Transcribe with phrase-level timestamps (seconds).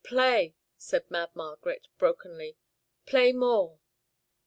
[0.03, 2.57] "Play," said Mad Margaret, brokenly,
[3.05, 3.77] "play more."